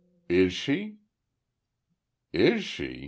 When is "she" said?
0.51-0.97, 2.63-2.99